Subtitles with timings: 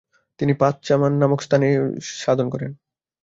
[0.39, 2.71] তিনি পাদ-মা-চান নামক স্থানে একাকী সাধন করেন।